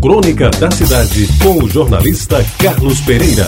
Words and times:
Crônica 0.00 0.48
da 0.58 0.70
Cidade, 0.70 1.28
com 1.42 1.62
o 1.62 1.68
jornalista 1.68 2.42
Carlos 2.58 3.02
Pereira. 3.02 3.46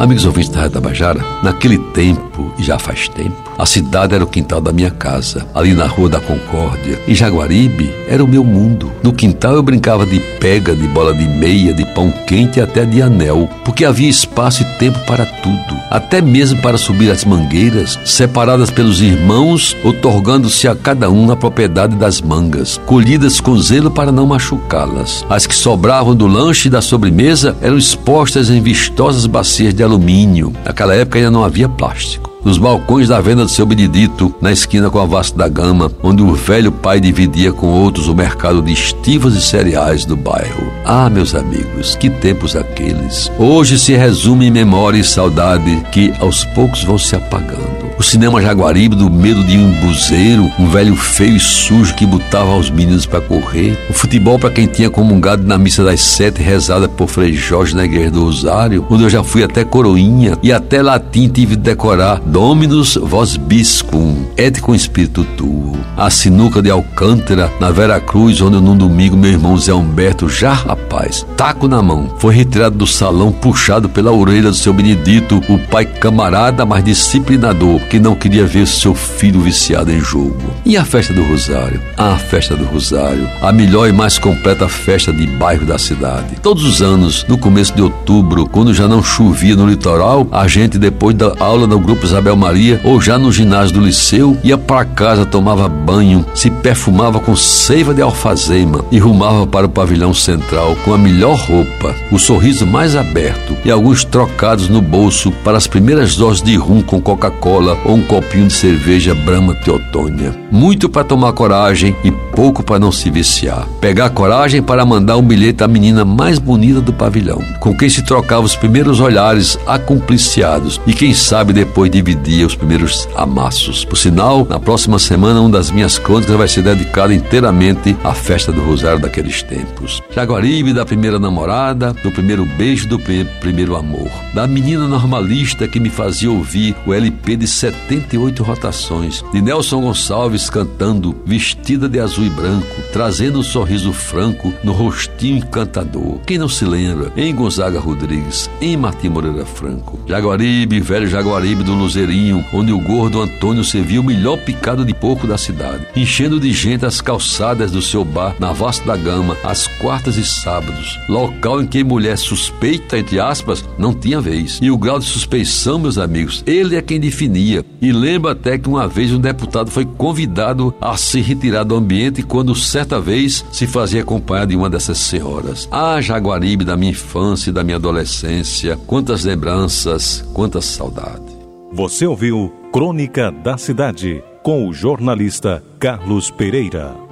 Amigos 0.00 0.24
ouvintes 0.24 0.50
da 0.50 0.62
Rádio 0.62 0.72
Tabajara, 0.72 1.20
naquele 1.40 1.78
tempo, 1.78 2.52
e 2.58 2.64
já 2.64 2.76
faz 2.76 3.08
tempo, 3.08 3.36
a 3.60 3.66
cidade 3.66 4.14
era 4.14 4.24
o 4.24 4.26
quintal 4.26 4.58
da 4.58 4.72
minha 4.72 4.90
casa, 4.90 5.46
ali 5.54 5.74
na 5.74 5.86
Rua 5.86 6.08
da 6.08 6.18
Concórdia. 6.18 6.98
E 7.06 7.14
Jaguaribe 7.14 7.94
era 8.08 8.24
o 8.24 8.28
meu 8.28 8.42
mundo. 8.42 8.90
No 9.02 9.12
quintal 9.12 9.54
eu 9.54 9.62
brincava 9.62 10.06
de 10.06 10.18
pega, 10.40 10.74
de 10.74 10.86
bola 10.88 11.12
de 11.12 11.28
meia, 11.28 11.74
de 11.74 11.84
pão 11.84 12.10
quente 12.26 12.58
até 12.58 12.86
de 12.86 13.02
anel, 13.02 13.50
porque 13.62 13.84
havia 13.84 14.08
espaço 14.08 14.62
e 14.62 14.78
tempo 14.78 14.98
para 15.00 15.26
tudo, 15.26 15.78
até 15.90 16.22
mesmo 16.22 16.62
para 16.62 16.78
subir 16.78 17.10
as 17.10 17.22
mangueiras, 17.22 17.98
separadas 18.02 18.70
pelos 18.70 19.02
irmãos, 19.02 19.76
otorgando-se 19.84 20.66
a 20.66 20.74
cada 20.74 21.10
um 21.10 21.30
a 21.30 21.36
propriedade 21.36 21.96
das 21.96 22.22
mangas, 22.22 22.80
colhidas 22.86 23.40
com 23.40 23.58
zelo 23.58 23.90
para 23.90 24.10
não 24.10 24.26
machucá-las. 24.26 25.22
As 25.28 25.46
que 25.46 25.54
sobravam 25.54 26.16
do 26.16 26.26
lanche 26.26 26.68
e 26.68 26.70
da 26.70 26.80
sobremesa 26.80 27.54
eram 27.60 27.76
expostas 27.76 28.48
em 28.48 28.62
vistosas 28.62 29.26
bacias 29.26 29.74
de 29.74 29.82
alumínio. 29.82 30.50
Naquela 30.64 30.94
época 30.94 31.18
ainda 31.18 31.30
não 31.30 31.44
havia 31.44 31.68
plástico 31.68 32.29
nos 32.44 32.58
balcões 32.58 33.08
da 33.08 33.20
venda 33.20 33.44
do 33.44 33.50
seu 33.50 33.66
Benedito, 33.66 34.34
na 34.40 34.52
esquina 34.52 34.90
com 34.90 34.98
a 34.98 35.04
Vasco 35.04 35.36
da 35.36 35.48
Gama, 35.48 35.90
onde 36.02 36.22
o 36.22 36.34
velho 36.34 36.72
pai 36.72 37.00
dividia 37.00 37.52
com 37.52 37.68
outros 37.68 38.08
o 38.08 38.14
mercado 38.14 38.62
de 38.62 38.72
estivas 38.72 39.34
e 39.34 39.40
cereais 39.40 40.04
do 40.04 40.16
bairro. 40.16 40.70
Ah, 40.84 41.10
meus 41.10 41.34
amigos, 41.34 41.94
que 41.94 42.10
tempos 42.10 42.56
aqueles! 42.56 43.30
Hoje 43.38 43.78
se 43.78 43.94
resume 43.94 44.46
em 44.46 44.50
memória 44.50 44.98
e 44.98 45.04
saudade 45.04 45.84
que 45.92 46.12
aos 46.20 46.44
poucos 46.46 46.84
vão 46.84 46.98
se 46.98 47.16
apagando. 47.16 47.79
O 48.00 48.02
cinema 48.02 48.40
Jaguaribe 48.40 48.96
do 48.96 49.10
medo 49.10 49.44
de 49.44 49.58
um 49.58 49.72
buzeiro, 49.72 50.50
um 50.58 50.70
velho 50.70 50.96
feio 50.96 51.36
e 51.36 51.38
sujo 51.38 51.94
que 51.94 52.06
botava 52.06 52.56
os 52.56 52.70
meninos 52.70 53.04
para 53.04 53.20
correr. 53.20 53.78
O 53.90 53.92
futebol 53.92 54.38
para 54.38 54.48
quem 54.48 54.66
tinha 54.66 54.88
comungado 54.88 55.46
na 55.46 55.58
missa 55.58 55.84
das 55.84 56.00
sete 56.00 56.40
rezada 56.40 56.88
por 56.88 57.08
Frei 57.08 57.34
Jorge 57.34 57.76
na 57.76 57.84
igreja 57.84 58.10
do 58.10 58.24
Rosário, 58.24 58.86
onde 58.88 59.02
eu 59.02 59.10
já 59.10 59.22
fui 59.22 59.44
até 59.44 59.66
coroinha 59.66 60.38
e 60.42 60.50
até 60.50 60.80
latim 60.80 61.28
tive 61.28 61.56
de 61.56 61.62
decorar 61.62 62.20
Dominus 62.20 62.96
vos 62.96 63.36
biscum, 63.36 64.24
et 64.34 64.58
com 64.62 64.74
espírito 64.74 65.22
tuo. 65.36 65.78
A 65.94 66.08
sinuca 66.08 66.62
de 66.62 66.70
Alcântara, 66.70 67.52
na 67.60 67.70
Vera 67.70 68.00
Cruz, 68.00 68.40
onde 68.40 68.58
num 68.58 68.78
domingo 68.78 69.14
meu 69.14 69.30
irmão 69.30 69.58
Zé 69.58 69.74
Humberto, 69.74 70.26
já 70.26 70.54
rapaz, 70.54 71.26
taco 71.36 71.68
na 71.68 71.82
mão, 71.82 72.14
foi 72.16 72.34
retirado 72.34 72.78
do 72.78 72.86
salão, 72.86 73.30
puxado 73.30 73.90
pela 73.90 74.10
orelha 74.10 74.48
do 74.48 74.54
seu 74.54 74.72
Benedito, 74.72 75.42
o 75.50 75.58
pai 75.58 75.84
camarada, 75.84 76.64
mas 76.64 76.82
disciplinador, 76.82 77.78
que 77.90 77.98
não 77.98 78.14
queria 78.14 78.46
ver 78.46 78.68
seu 78.68 78.94
filho 78.94 79.40
viciado 79.40 79.90
em 79.90 79.98
jogo. 79.98 80.38
E 80.64 80.76
a 80.76 80.84
festa 80.84 81.12
do 81.12 81.24
Rosário? 81.24 81.80
A 81.96 82.14
festa 82.16 82.54
do 82.54 82.64
Rosário, 82.64 83.28
a 83.42 83.50
melhor 83.50 83.88
e 83.88 83.92
mais 83.92 84.16
completa 84.16 84.68
festa 84.68 85.12
de 85.12 85.26
bairro 85.26 85.66
da 85.66 85.76
cidade. 85.76 86.36
Todos 86.40 86.62
os 86.62 86.80
anos, 86.80 87.26
no 87.28 87.36
começo 87.36 87.74
de 87.74 87.82
outubro, 87.82 88.46
quando 88.46 88.72
já 88.72 88.86
não 88.86 89.02
chovia 89.02 89.56
no 89.56 89.66
litoral, 89.66 90.24
a 90.30 90.46
gente, 90.46 90.78
depois 90.78 91.16
da 91.16 91.34
aula 91.40 91.66
no 91.66 91.80
grupo 91.80 92.06
Isabel 92.06 92.36
Maria, 92.36 92.80
ou 92.84 93.00
já 93.00 93.18
no 93.18 93.32
ginásio 93.32 93.74
do 93.74 93.84
liceu, 93.84 94.38
ia 94.44 94.56
para 94.56 94.84
casa, 94.84 95.26
tomava 95.26 95.68
banho, 95.68 96.24
se 96.32 96.48
perfumava 96.48 97.18
com 97.18 97.34
seiva 97.34 97.92
de 97.92 98.00
alfazema 98.00 98.84
e 98.92 99.00
rumava 99.00 99.48
para 99.48 99.66
o 99.66 99.70
pavilhão 99.70 100.14
central 100.14 100.76
com 100.84 100.94
a 100.94 100.98
melhor 100.98 101.36
roupa, 101.36 101.92
o 102.12 102.20
sorriso 102.20 102.64
mais 102.64 102.94
aberto 102.94 103.56
e 103.64 103.70
alguns 103.70 104.04
trocados 104.04 104.68
no 104.68 104.80
bolso 104.80 105.32
para 105.42 105.58
as 105.58 105.66
primeiras 105.66 106.14
doses 106.14 106.40
de 106.40 106.54
rum 106.54 106.82
com 106.82 107.00
Coca-Cola 107.00 107.79
ou 107.84 107.94
um 107.94 108.02
copinho 108.02 108.46
de 108.46 108.52
cerveja 108.52 109.14
Brahma 109.14 109.54
Teotônia. 109.54 110.34
Muito 110.50 110.88
para 110.88 111.04
tomar 111.04 111.32
coragem 111.32 111.94
e 112.04 112.10
pouco 112.10 112.62
para 112.62 112.78
não 112.78 112.90
se 112.90 113.10
viciar. 113.10 113.66
Pegar 113.80 114.10
coragem 114.10 114.62
para 114.62 114.84
mandar 114.84 115.16
um 115.16 115.22
bilhete 115.22 115.62
à 115.62 115.68
menina 115.68 116.04
mais 116.04 116.38
bonita 116.38 116.80
do 116.80 116.92
pavilhão, 116.92 117.42
com 117.60 117.76
quem 117.76 117.88
se 117.88 118.02
trocava 118.02 118.46
os 118.46 118.56
primeiros 118.56 119.00
olhares 119.00 119.58
acumpliciados 119.66 120.80
e 120.86 120.92
quem 120.92 121.14
sabe 121.14 121.52
depois 121.52 121.90
dividia 121.90 122.46
os 122.46 122.54
primeiros 122.54 123.08
amassos. 123.16 123.84
Por 123.84 123.96
sinal, 123.96 124.46
na 124.48 124.58
próxima 124.58 124.98
semana, 124.98 125.40
uma 125.40 125.50
das 125.50 125.70
minhas 125.70 125.98
crônicas 125.98 126.36
vai 126.36 126.48
ser 126.48 126.62
dedicada 126.62 127.14
inteiramente 127.14 127.96
à 128.02 128.14
festa 128.14 128.52
do 128.52 128.62
Rosário 128.62 129.00
daqueles 129.00 129.42
tempos. 129.42 130.02
Jaguaribe 130.14 130.72
da 130.72 130.84
primeira 130.84 131.18
namorada, 131.18 131.92
do 132.02 132.10
primeiro 132.10 132.44
beijo 132.56 132.88
do 132.88 132.98
primeiro 133.40 133.76
amor, 133.76 134.10
da 134.34 134.46
menina 134.46 134.86
normalista 134.86 135.68
que 135.68 135.80
me 135.80 135.90
fazia 135.90 136.30
ouvir 136.30 136.74
o 136.86 136.94
LP 136.94 137.36
de 137.36 137.46
78 137.70 138.42
rotações, 138.42 139.24
de 139.32 139.40
Nelson 139.40 139.80
Gonçalves 139.80 140.50
cantando 140.50 141.14
vestida 141.24 141.88
de 141.88 142.00
azul 142.00 142.24
e 142.24 142.30
branco, 142.30 142.66
trazendo 142.92 143.38
um 143.38 143.42
sorriso 143.42 143.92
franco 143.92 144.52
no 144.64 144.72
rostinho 144.72 145.38
encantador. 145.38 146.18
Quem 146.26 146.38
não 146.38 146.48
se 146.48 146.64
lembra? 146.64 147.12
Em 147.16 147.34
Gonzaga 147.34 147.78
Rodrigues, 147.78 148.50
em 148.60 148.76
Martim 148.76 149.08
Moreira 149.08 149.46
Franco. 149.46 149.98
Jaguaribe, 150.06 150.80
velho 150.80 151.06
Jaguaribe 151.06 151.62
do 151.62 151.74
Luzerinho, 151.74 152.44
onde 152.52 152.72
o 152.72 152.80
gordo 152.80 153.20
Antônio 153.20 153.64
servia 153.64 154.00
o 154.00 154.04
melhor 154.04 154.36
picado 154.38 154.84
de 154.84 154.92
porco 154.92 155.26
da 155.26 155.38
cidade, 155.38 155.86
enchendo 155.94 156.40
de 156.40 156.52
gente 156.52 156.84
as 156.84 157.00
calçadas 157.00 157.70
do 157.70 157.80
seu 157.80 158.04
bar 158.04 158.34
na 158.38 158.52
Vasta 158.52 158.84
da 158.84 158.96
Gama, 158.96 159.36
às 159.44 159.66
quartas 159.66 160.16
e 160.16 160.24
sábados, 160.24 160.98
local 161.08 161.62
em 161.62 161.66
que 161.66 161.84
mulher 161.84 162.18
suspeita, 162.18 162.98
entre 162.98 163.20
aspas, 163.20 163.64
não 163.78 163.94
tinha 163.94 164.20
vez. 164.20 164.58
E 164.60 164.70
o 164.70 164.78
grau 164.78 164.98
de 164.98 165.04
suspeição, 165.04 165.78
meus 165.78 165.98
amigos, 165.98 166.42
ele 166.46 166.76
é 166.76 166.82
quem 166.82 166.98
definia. 166.98 167.59
E 167.80 167.92
lembro 167.92 168.30
até 168.30 168.58
que 168.58 168.68
uma 168.68 168.86
vez 168.86 169.12
um 169.12 169.18
deputado 169.18 169.70
foi 169.70 169.84
convidado 169.84 170.74
a 170.80 170.96
se 170.96 171.20
retirar 171.20 171.64
do 171.64 171.74
ambiente 171.74 172.22
quando 172.22 172.54
certa 172.54 173.00
vez 173.00 173.44
se 173.52 173.66
fazia 173.66 174.02
acompanhar 174.02 174.46
de 174.46 174.56
uma 174.56 174.70
dessas 174.70 174.98
senhoras. 174.98 175.68
Ah, 175.70 176.00
Jaguaribe 176.00 176.64
da 176.64 176.76
minha 176.76 176.92
infância 176.92 177.50
e 177.50 177.52
da 177.52 177.64
minha 177.64 177.76
adolescência, 177.76 178.78
quantas 178.86 179.24
lembranças, 179.24 180.24
quanta 180.32 180.60
saudade. 180.60 181.40
Você 181.72 182.06
ouviu 182.06 182.52
Crônica 182.72 183.30
da 183.30 183.56
Cidade 183.56 184.22
com 184.42 184.68
o 184.68 184.72
jornalista 184.72 185.62
Carlos 185.78 186.30
Pereira. 186.30 187.09